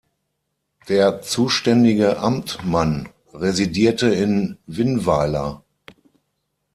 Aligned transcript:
Der 0.87 1.21
zuständige 1.21 2.17
Amtmann 2.17 3.09
residierte 3.35 4.07
in 4.09 4.57
Winnweiler. 4.65 5.63